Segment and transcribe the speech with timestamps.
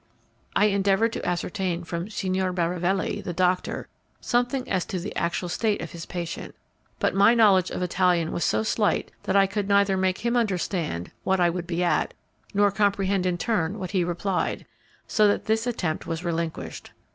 [0.55, 3.87] I endeavoured to ascertain from Signor Baravelli, the doctor,
[4.19, 6.55] something as to the actual state of his patient;
[6.97, 11.11] but my knowledge of Italian was so slight that I could neither make him understand
[11.23, 12.15] what I would be at,
[12.51, 14.65] nor comprehend in turn what he replied,
[15.05, 16.93] so that this attempt was relinquished.